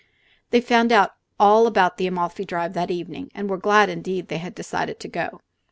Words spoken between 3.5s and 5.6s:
glad indeed they had decided to go.